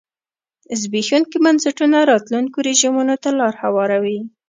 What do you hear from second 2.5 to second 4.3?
رژیمونو ته لار هواروي.